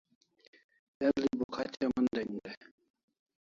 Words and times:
El'i 1.09 1.29
bo 1.41 1.45
khacha 1.57 1.85
mon 1.93 2.05
den 2.17 2.29
dai 2.43 2.59